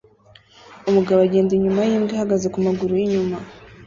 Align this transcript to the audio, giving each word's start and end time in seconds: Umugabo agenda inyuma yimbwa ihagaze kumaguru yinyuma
Umugabo 0.89 1.19
agenda 1.27 1.51
inyuma 1.53 1.81
yimbwa 1.89 2.13
ihagaze 2.15 2.47
kumaguru 2.53 2.91
yinyuma 3.01 3.37